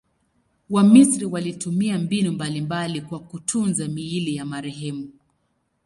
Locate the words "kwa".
3.01-3.19